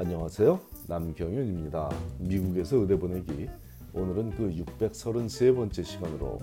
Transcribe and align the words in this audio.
안녕하세요. 0.00 0.58
남경윤입니다. 0.88 1.90
미국에서 2.20 2.76
의대 2.76 2.98
보내기. 2.98 3.50
오늘은 3.92 4.30
그 4.30 4.48
633번째 4.48 5.84
시간으로 5.84 6.38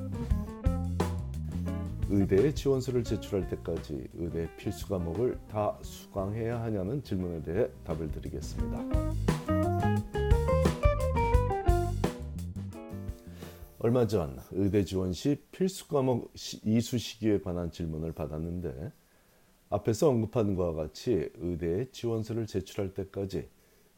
의대에 2.08 2.54
지원서를 2.54 3.04
제출할 3.04 3.50
때까지 3.50 4.10
의대 4.14 4.48
필수 4.58 4.88
과목을 4.88 5.40
다 5.50 5.76
수강해야 5.82 6.62
하냐는 6.62 7.04
질문에 7.04 7.42
대해 7.42 7.68
답을 7.84 8.12
드리겠습니다. 8.12 8.78
얼마 13.80 14.06
전 14.06 14.38
의대 14.52 14.86
지원 14.86 15.14
시 15.14 15.36
필수 15.52 15.88
과목 15.88 16.32
이수 16.64 17.00
시기에 17.00 17.40
관한 17.40 17.72
질문을 17.72 18.12
받았는데 18.12 18.92
앞에서 19.70 20.10
언급한 20.10 20.56
것과 20.56 20.82
같이 20.84 21.30
의대에 21.36 21.92
지원서를 21.92 22.48
제출할 22.48 22.94
때까지 22.94 23.50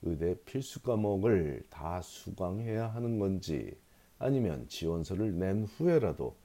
의대 0.01 0.35
필수 0.45 0.81
과목을 0.81 1.63
다 1.69 2.01
수강해야 2.01 2.87
하는 2.87 3.19
건지 3.19 3.77
아니면 4.17 4.67
지원서를 4.67 5.37
낸 5.37 5.65
후에라도 5.65 6.35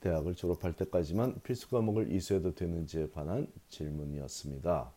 대학을 0.00 0.34
졸업할 0.34 0.74
때까지만 0.74 1.40
필수 1.42 1.70
과목을 1.70 2.12
이수해도 2.12 2.54
되는지에 2.54 3.08
관한 3.14 3.46
질문이었습니다. 3.70 4.92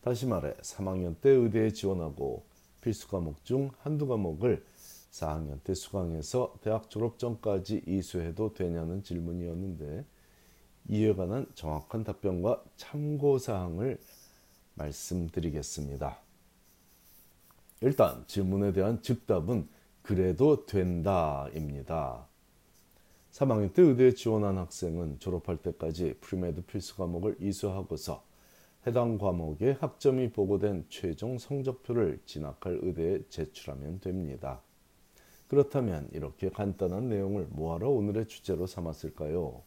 다시 0.00 0.26
말해 0.26 0.54
3학년 0.54 1.20
때 1.20 1.30
의대에 1.30 1.70
지원하고 1.70 2.44
필수 2.80 3.08
과목 3.08 3.44
중 3.44 3.70
한두 3.78 4.08
과목을 4.08 4.64
4학년 5.12 5.62
때 5.62 5.74
수강해서 5.74 6.58
대학 6.60 6.90
졸업 6.90 7.18
전까지 7.18 7.84
이수해도 7.86 8.52
되냐는 8.52 9.02
질문이었는데 9.02 10.04
이에 10.88 11.14
관한 11.14 11.46
정확한 11.54 12.04
답변과 12.04 12.62
참고 12.76 13.38
사항을 13.38 13.98
말씀드리겠습니다. 14.74 16.18
일단 17.80 18.24
질문에 18.26 18.72
대한 18.72 19.02
즉답은 19.02 19.68
그래도 20.02 20.64
된다입니다. 20.66 22.26
3학년 23.32 23.74
때 23.74 23.82
의대에 23.82 24.12
지원한 24.12 24.56
학생은 24.56 25.18
졸업할 25.18 25.58
때까지 25.58 26.14
pre-med 26.20 26.62
필수 26.62 26.96
과목을 26.96 27.36
이수하고서 27.40 28.24
해당 28.86 29.18
과목의 29.18 29.74
학점이 29.80 30.30
보고된 30.30 30.86
최종 30.88 31.38
성적표를 31.38 32.20
진학할 32.24 32.78
의대에 32.82 33.24
제출하면 33.28 34.00
됩니다. 34.00 34.62
그렇다면 35.48 36.08
이렇게 36.12 36.48
간단한 36.48 37.08
내용을 37.08 37.48
뭐하러 37.50 37.90
오늘의 37.90 38.28
주제로 38.28 38.66
삼았을까요? 38.66 39.62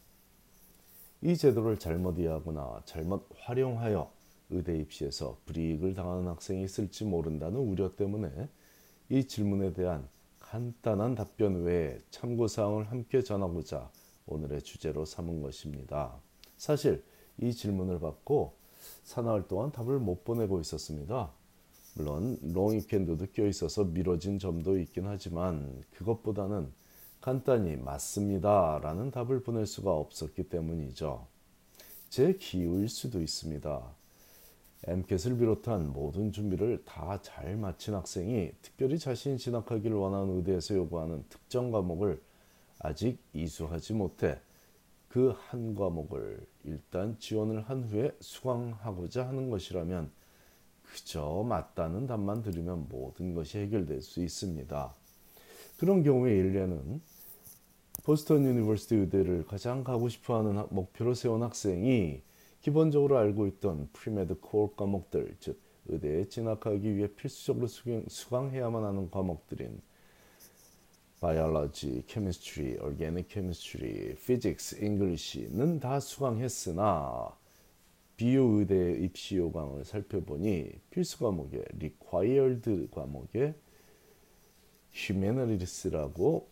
이 1.22 1.36
제도를 1.36 1.78
잘못 1.78 2.18
이해하거나 2.18 2.82
잘못 2.86 3.28
활용하여 3.40 4.10
의대 4.48 4.78
입시에서 4.78 5.36
불이익을 5.44 5.94
당하는 5.94 6.26
학생이 6.28 6.64
있을지 6.64 7.04
모른다는 7.04 7.58
우려 7.58 7.94
때문에 7.94 8.48
이 9.10 9.24
질문에 9.24 9.74
대한 9.74 10.08
간단한 10.38 11.14
답변 11.14 11.62
외에 11.62 12.00
참고사항을 12.10 12.90
함께 12.90 13.22
전하고자 13.22 13.90
오늘의 14.26 14.62
주제로 14.62 15.04
삼은 15.04 15.42
것입니다. 15.42 16.16
사실 16.56 17.04
이 17.38 17.52
질문을 17.52 18.00
받고 18.00 18.54
사나흘 19.04 19.46
동안 19.46 19.70
답을 19.72 19.98
못 19.98 20.24
보내고 20.24 20.58
있었습니다. 20.60 21.30
물론 21.96 22.38
롱이켄드도 22.42 23.26
껴 23.34 23.46
있어서 23.46 23.84
미뤄진 23.84 24.38
점도 24.38 24.78
있긴 24.78 25.06
하지만 25.06 25.82
그것보다는 25.92 26.72
간단히 27.20 27.76
맞습니다 27.76 28.80
라는 28.82 29.10
답을 29.10 29.42
보낼 29.42 29.66
수가 29.66 29.92
없었기 29.92 30.44
때문이죠. 30.48 31.26
제 32.08 32.32
기우일 32.34 32.88
수도 32.88 33.20
있습니다. 33.20 33.82
MCAT을 34.86 35.36
비롯한 35.38 35.92
모든 35.92 36.32
준비를 36.32 36.82
다 36.86 37.20
잘 37.22 37.56
마친 37.56 37.94
학생이 37.94 38.52
특별히 38.62 38.98
자신이 38.98 39.36
진학하기를 39.36 39.94
원하는 39.94 40.36
의대에서 40.38 40.74
요구하는 40.74 41.22
특정 41.28 41.70
과목을 41.70 42.22
아직 42.78 43.18
이수하지 43.34 43.92
못해 43.92 44.40
그 45.08 45.34
한 45.48 45.74
과목을 45.74 46.46
일단 46.64 47.18
지원을 47.18 47.62
한 47.62 47.84
후에 47.84 48.16
수강하고자 48.20 49.28
하는 49.28 49.50
것이라면 49.50 50.10
그저 50.84 51.44
맞다는 51.46 52.06
답만 52.06 52.42
들으면 52.42 52.86
모든 52.88 53.34
것이 53.34 53.58
해결될 53.58 54.00
수 54.00 54.22
있습니다. 54.22 54.94
그런 55.78 56.02
경우에 56.02 56.32
일례는 56.36 57.00
Boston 58.04 58.44
University 58.44 58.94
의대를 58.94 59.46
가장 59.46 59.84
가고 59.84 60.08
싶어하는 60.08 60.66
목표로 60.70 61.14
세운 61.14 61.42
학생이 61.42 62.22
기본적으로 62.60 63.18
알고 63.18 63.46
있던 63.46 63.88
pre-med 63.92 64.40
core 64.40 64.74
과목들, 64.74 65.36
즉 65.40 65.60
의대에 65.86 66.26
진학하기 66.26 66.96
위해 66.96 67.08
필수적으로 67.08 67.66
수강, 67.66 68.50
해야만 68.50 68.84
하는 68.84 69.10
과목들인 69.10 69.80
Biology, 71.20 72.04
Chemistry, 72.06 72.78
Organic 72.78 73.28
Chemistry, 73.28 74.14
Physics, 74.16 74.82
English는 74.82 75.80
다 75.80 76.00
수강했으나 76.00 77.36
BU 78.16 78.42
의대 78.58 78.92
입시 79.00 79.36
요강을 79.36 79.84
살펴보니 79.84 80.72
필수 80.90 81.18
과목에 81.18 81.62
required 81.76 82.88
과목에 82.90 83.54
휴메너리스라고 84.92 86.48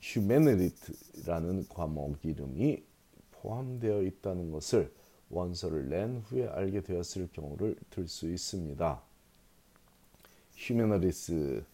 휴메너리트라는 0.00 1.68
과목 1.68 2.24
이름이 2.24 2.82
포함되어 3.32 4.02
있다는 4.02 4.50
것을 4.50 4.92
원서를 5.30 5.88
낸 5.88 6.18
후에 6.26 6.46
알게 6.48 6.82
되었을 6.82 7.28
경우를 7.32 7.76
들 7.90 8.08
수 8.08 8.30
있습니다. 8.30 9.02
휴메너리스라고 10.56 11.64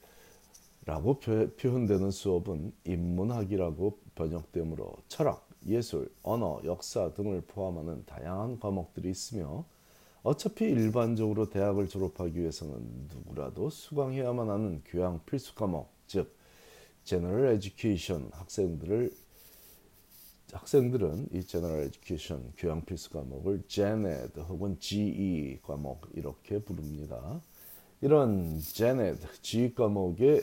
표현되는 1.56 2.10
수업은 2.10 2.72
인문학이라고 2.84 3.98
번역되므로 4.14 4.96
철학, 5.08 5.48
예술, 5.66 6.12
언어, 6.22 6.60
역사 6.64 7.14
등을 7.14 7.42
포함하는 7.42 8.04
다양한 8.04 8.60
과목들이 8.60 9.10
있으며 9.10 9.64
어차피 10.22 10.64
일반적으로 10.64 11.48
대학을 11.48 11.88
졸업하기 11.88 12.38
위해서는 12.38 13.08
누구라도 13.10 13.70
수강해야만 13.70 14.50
하는 14.50 14.82
교양 14.84 15.20
필수 15.24 15.54
과목, 15.54 15.88
즉 16.06 16.34
General 17.04 17.54
Education 17.54 18.30
학생들을 18.32 19.12
학생들은 20.52 21.28
이 21.32 21.44
General 21.44 21.82
Education 21.84 22.52
교양 22.56 22.84
필수 22.84 23.10
과목을 23.10 23.64
Gen 23.68 24.11
Ed 24.11 24.40
혹은 24.40 24.78
GE 24.78 25.58
과목 25.62 26.08
이렇게 26.14 26.58
부릅니다. 26.58 27.40
이런 28.00 28.58
Gen 28.58 29.09
Ed 29.09 29.42
GE 29.42 29.74
과목의 29.74 30.42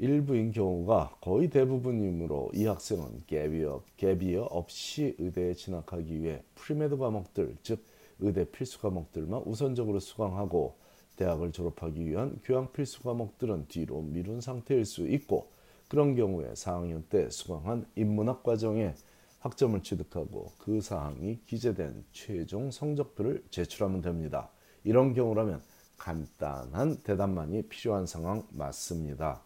일부인 0.00 0.52
경우가 0.52 1.16
거의 1.20 1.48
대부분이므로 1.50 2.50
이 2.54 2.66
학생은 2.66 3.24
gap 3.26 3.82
year, 3.96 4.17
gap 4.17 4.29
year 4.29 4.46
없이 4.50 5.16
의대에 5.18 5.54
진학하기 5.54 6.22
위해 6.22 6.42
pre-med 6.54 6.98
과목들, 6.98 7.56
즉 7.62 7.82
의대 8.20 8.44
필수 8.44 8.80
과목들만 8.80 9.42
우선적으로 9.44 10.00
수강하고 10.00 10.76
대학을 11.16 11.50
졸업하기 11.52 12.06
위한 12.06 12.38
교양 12.44 12.70
필수 12.72 13.02
과목들은 13.02 13.66
뒤로 13.68 14.02
미룬 14.02 14.40
상태일 14.40 14.84
수 14.84 15.06
있고 15.08 15.50
그런 15.88 16.14
경우에 16.14 16.52
4학년 16.52 17.08
때 17.08 17.28
수강한 17.30 17.86
인문학 17.96 18.42
과정에 18.42 18.94
학점을 19.40 19.82
취득하고 19.82 20.52
그 20.58 20.80
사항이 20.80 21.40
기재된 21.46 22.04
최종 22.12 22.70
성적표를 22.70 23.44
제출하면 23.50 24.02
됩니다. 24.02 24.50
이런 24.84 25.14
경우라면 25.14 25.62
간단한 25.96 26.98
대답만이 27.02 27.62
필요한 27.68 28.06
상황 28.06 28.46
맞습니다. 28.50 29.42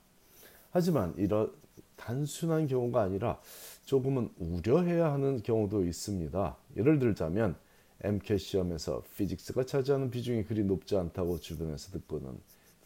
하지만 0.70 1.14
이런 1.16 1.53
단순한 1.97 2.66
경우가 2.66 3.03
아니라 3.03 3.41
조금은 3.84 4.30
우려해야 4.38 5.12
하는 5.12 5.42
경우도 5.42 5.84
있습니다. 5.84 6.56
예를 6.76 6.98
들자면 6.98 7.56
MCAT 8.03 8.44
시험에서 8.44 9.03
피직스가 9.16 9.64
차지하는 9.64 10.10
비중이 10.10 10.44
그리 10.44 10.64
높지 10.64 10.97
않다고 10.97 11.39
주변에서 11.39 11.92
듣고는 11.92 12.41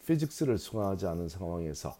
피직스를 0.05 0.57
수강하지 0.57 1.07
않은 1.07 1.29
상황에서 1.29 1.95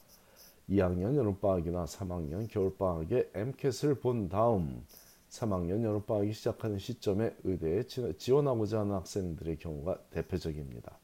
2학년 0.70 1.16
여름방학이나 1.16 1.86
3학년 1.86 2.50
겨울방학에 2.50 3.32
MCAT을 3.34 3.96
본 3.96 4.28
다음 4.28 4.84
3학년 5.30 5.82
여름방학이 5.82 6.34
시작하는 6.34 6.78
시점에 6.78 7.34
의대에 7.46 7.84
지원하고자 7.84 8.82
하는 8.82 8.94
학생들의 8.96 9.60
경우가 9.60 9.98
대표적입니다. 10.10 10.98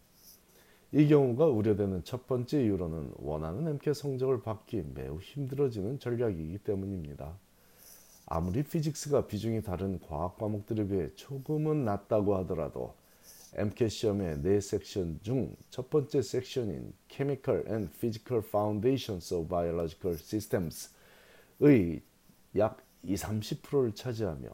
이 0.92 1.08
경우가 1.08 1.46
우려되는 1.46 2.04
첫 2.04 2.28
번째 2.28 2.62
이유로는 2.62 3.14
원하는 3.16 3.68
MCAT 3.68 4.00
성적을 4.00 4.42
받기 4.42 4.84
매우 4.94 5.20
힘들어지는 5.20 5.98
전략이기 6.00 6.58
때문입니다. 6.60 7.34
아무리 8.26 8.64
피직스가 8.64 9.28
비중이 9.28 9.64
다른 9.64 10.00
과학 10.02 10.38
과목들에 10.38 10.88
비해 10.88 11.10
조금은 11.16 11.86
낮다고 11.86 12.36
하더라도 12.38 12.96
MCAT 13.56 13.90
시험의 13.90 14.42
네 14.42 14.60
섹션 14.60 15.20
중 15.22 15.56
첫 15.70 15.90
번째 15.90 16.22
섹션인 16.22 16.94
Chemical 17.10 17.64
and 17.68 17.90
Physical 17.98 18.44
Foundations 18.46 19.34
of 19.34 19.48
Biological 19.48 20.16
Systems의 20.18 22.02
약 22.58 22.86
20, 23.04 23.62
30%를 23.64 23.94
차지하며 23.96 24.50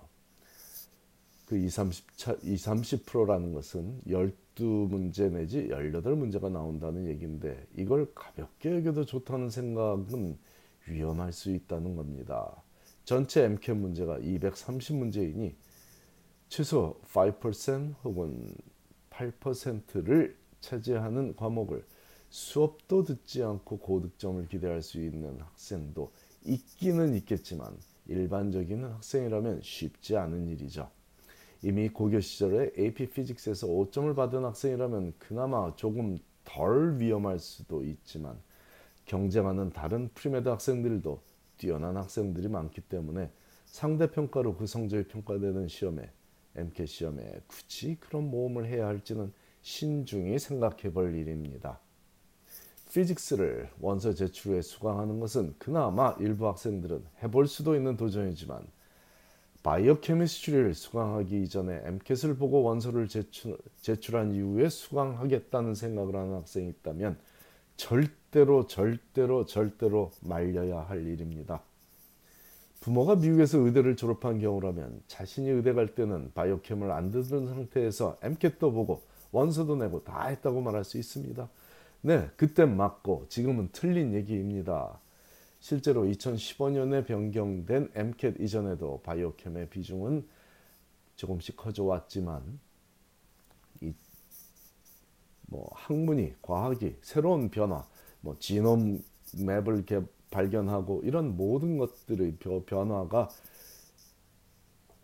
그 1.46 1.58
20, 1.58 1.94
30, 2.16 2.42
20%라는 2.42 3.54
것은 3.54 4.02
12문제 4.08 5.32
내지 5.32 5.68
18문제가 5.68 6.52
나온다는 6.52 7.08
얘기인데 7.08 7.68
이걸 7.76 8.14
가볍게 8.14 8.76
여겨도 8.76 9.06
좋다는 9.06 9.50
생각은 9.50 10.38
위험할 10.88 11.34
수 11.34 11.52
있다는 11.52 11.96
겁니다. 11.96 12.64
전체 13.04 13.44
MCAT 13.44 13.74
문제가 13.74 14.20
230문제이니 14.20 15.54
최소 16.48 17.00
5% 17.12 17.96
혹은 18.04 18.56
8%를 19.20 20.36
차지하는 20.62 21.36
과목을 21.36 21.84
수업도 22.30 23.04
듣지 23.04 23.44
않고 23.44 23.80
고득점을 23.80 24.48
기대할 24.48 24.82
수 24.82 25.00
있는 25.00 25.40
학생도 25.42 26.12
있기는 26.46 27.16
있겠지만 27.16 27.76
일반적인 28.08 28.84
학생이라면 28.84 29.62
쉽지 29.62 30.16
않은 30.16 30.48
일이죠. 30.48 30.90
이미 31.62 31.90
고교 31.90 32.22
시절에 32.22 32.72
AP 32.78 33.10
피직스에서 33.10 33.68
5점을 33.68 34.16
받은 34.16 34.46
학생이라면 34.46 35.14
그나마 35.20 35.76
조금 35.76 36.18
덜 36.46 36.98
위험할 37.00 37.40
수도 37.40 37.84
있지만 37.84 38.40
경쟁하는 39.06 39.72
다른 39.72 40.10
pre-med 40.14 40.48
학생들도 40.48 41.22
뛰어난 41.58 41.98
학생들이 41.98 42.48
많기 42.48 42.80
때문에 42.82 43.32
상대 43.66 44.10
평가로 44.10 44.56
그 44.56 44.66
성적이 44.66 45.10
평가되는 45.10 45.68
시험에 45.68 46.10
MCAT 46.60 46.92
시험에 46.92 47.42
굳이 47.48 47.98
그런 48.00 48.30
모험을 48.30 48.66
해야 48.66 48.88
할지는 48.88 49.32
신중히 49.62 50.40
생각해 50.40 50.94
볼 50.94 51.16
일입니다. 51.16 51.80
Physics를 52.94 53.70
원서 53.80 54.14
제출 54.14 54.54
후에 54.54 54.62
수강하는 54.62 55.20
것은 55.20 55.56
그나마 55.60 56.16
일부 56.20 56.48
학생들은 56.48 57.04
해볼 57.24 57.48
수도 57.48 57.76
있는 57.76 57.98
도전이지만 57.98 58.66
Biochemistry를 59.62 60.74
수강하기 60.74 61.44
이전에 61.44 61.82
MCAT을 61.84 62.38
보고 62.38 62.64
원서를 62.64 63.08
제출, 63.08 63.58
제출한 63.82 64.34
이후에 64.34 64.70
수강하겠다는 64.70 65.76
생각을 65.76 66.16
하는 66.16 66.34
학생이 66.36 66.70
있다면 66.70 67.20
절대로 67.76 68.68
절대로 68.68 69.46
절대로 69.46 70.12
말려야 70.22 70.80
할 70.80 71.06
일입니다. 71.06 71.62
부모가 72.90 73.18
미국에서 73.18 73.60
의대를 73.60 73.96
졸업한 73.96 74.40
경우라면 74.40 75.04
자신이 75.06 75.48
의대 75.48 75.74
갈 75.74 75.94
때는 75.94 76.32
바이오캠을 76.34 76.92
안 76.92 77.12
듣는 77.12 77.46
상태에서 77.46 78.18
MCAT도 78.24 78.72
보고 78.72 79.04
원서도 79.32 79.76
내고 79.76 80.04
다 80.04 80.26
했다고 80.26 80.62
말할 80.62 80.84
수 80.84 80.98
있습니다. 80.98 81.48
네, 82.02 82.30
그때 82.36 82.66
맞고 82.66 83.28
지금은 83.30 83.70
틀린 83.74 84.14
얘기입니다. 84.16 85.00
실제로 85.60 86.04
2015년에 86.06 87.06
변경된 87.06 87.92
MCAT 87.94 88.44
이전에도 88.44 89.02
바이오캠의 89.04 89.70
비중은 89.70 90.28
조금씩 91.16 91.58
커져 91.58 91.84
왔지만 91.84 92.60
이 93.82 93.94
뭐 95.50 95.70
학문이 95.74 96.36
과학이 96.42 96.96
새로운 97.02 97.50
변화, 97.50 97.86
뭐 98.22 98.36
지놈 98.40 99.04
맵을 99.34 99.86
개, 99.86 100.02
발견하고 100.32 101.02
이런 101.04 101.36
모든 101.36 101.78
것들의 101.78 102.38
변화가 102.66 103.30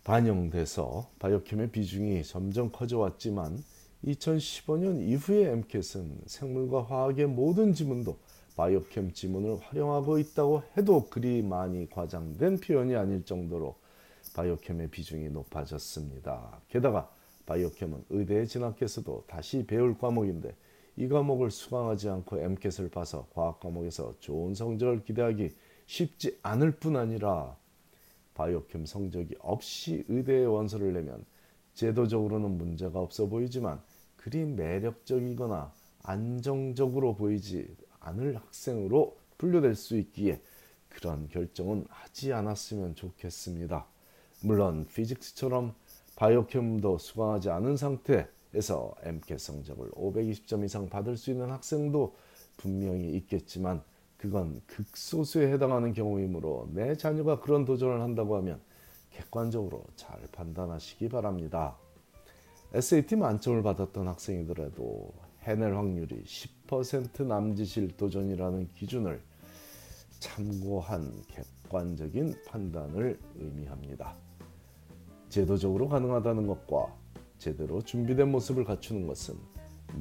반영돼서 0.04 1.10
바이오캠의 1.20 1.72
비중이 1.72 2.24
점점 2.24 2.72
커져 2.72 3.00
왔지만 3.00 3.64
2015년 4.04 5.02
이후의 5.02 5.46
MCAT은 5.46 6.22
생물과 6.28 6.84
화학의 6.84 7.26
모든 7.26 7.74
지문도 7.74 8.18
바이오캠 8.56 9.14
지문을 9.14 9.58
활용하고 9.62 10.20
있다고 10.20 10.64
해도 10.78 11.10
그리 11.10 11.42
많이 11.42 11.90
과장된 11.90 12.60
표현이 12.60 12.96
아닐 12.96 13.26
정도로 13.26 13.76
바이오캠의 14.36 14.90
비중이 14.90 15.30
높아졌습니다. 15.30 16.62
게다가 16.70 17.10
바이오캠은 17.46 18.06
의대에 18.10 18.46
진학해서도 18.46 19.26
다시 19.28 19.66
배울 19.66 19.98
과목인데 19.98 20.56
이 20.98 21.08
과목을 21.08 21.52
수강하지 21.52 22.10
않고 22.10 22.40
MCAT을 22.40 22.90
봐서 22.90 23.28
과학 23.34 23.60
과목에서 23.60 24.14
좋은 24.20 24.54
성적을 24.54 25.04
기대하기 25.04 25.50
쉽지 25.88 26.40
않을 26.42 26.72
뿐 26.72 26.96
아니라 26.96 27.56
바이오캠 28.34 28.86
성적이 28.86 29.36
없이 29.40 30.06
의대에 30.08 30.46
원서를 30.46 30.94
내면 30.94 31.26
제도적으로는 31.74 32.58
문제가 32.58 33.00
없어 33.00 33.28
보이지만 33.28 33.82
그리 34.16 34.46
매력적이거나 34.46 35.72
안정적으로 36.04 37.16
보이지 37.16 37.76
않을 38.00 38.36
학생으로 38.38 39.18
분류될 39.38 39.76
수 39.76 39.98
있기에 39.98 40.40
그런 40.90 41.28
결정은 41.28 41.86
하지 41.90 42.32
않았으면 42.32 42.96
좋겠습니다. 42.96 43.86
물론 44.42 44.86
피직스처럼 44.94 45.74
바이오캠도 46.16 46.98
수강하지 46.98 47.50
않은 47.50 47.76
상태 47.76 48.28
에서 48.56 48.96
MCAT 49.04 49.44
성적을 49.44 49.92
520점 49.92 50.64
이상 50.64 50.88
받을 50.88 51.18
수 51.18 51.30
있는 51.30 51.52
학생도 51.52 52.16
분명히 52.56 53.12
있겠지만 53.18 53.84
그건 54.18 54.62
극소수에 54.66 55.52
해당하는 55.52 55.92
경우이므로 55.94 56.70
내 56.74 56.96
자녀가 56.96 57.42
그런 57.42 57.66
도전을 57.66 58.00
한다고 58.00 58.38
하면 58.38 58.62
객관적으로 59.12 59.84
잘 59.98 60.20
판단하시기 60.32 61.10
바랍니다. 61.10 61.78
SAT 62.74 63.18
만점을 63.18 63.62
받았던 63.62 64.08
학생이더라도 64.08 65.14
해낼 65.44 65.76
확률이 65.76 66.24
10% 66.24 67.26
남짓일 67.26 67.96
도전이라는 67.98 68.70
기준을 68.74 69.22
참고한 70.20 71.12
객관적인 71.28 72.34
판단을 72.48 73.20
의미합니다. 73.36 74.16
제도적으로 75.30 75.90
가능하다는 75.90 76.48
것과 76.48 77.05
제대로 77.46 77.80
준비된 77.80 78.32
모습을 78.32 78.64
갖추는 78.64 79.06
것은 79.06 79.36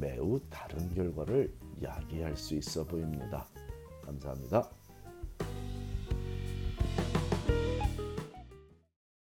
매우 0.00 0.40
다른 0.48 0.94
결과를 0.94 1.54
야기할 1.82 2.34
수 2.38 2.54
있어 2.54 2.86
보입니다. 2.86 3.46
감사합니다. 4.02 4.70